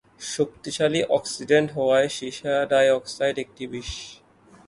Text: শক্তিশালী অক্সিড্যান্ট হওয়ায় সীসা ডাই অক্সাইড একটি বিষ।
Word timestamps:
শক্তিশালী 0.33 1.01
অক্সিড্যান্ট 1.17 1.69
হওয়ায় 1.77 2.09
সীসা 2.17 2.53
ডাই 2.71 2.87
অক্সাইড 2.97 3.35
একটি 3.43 3.63
বিষ। 3.71 3.91